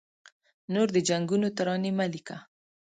[0.73, 2.37] نور د جنګونو ترانې مه لیکه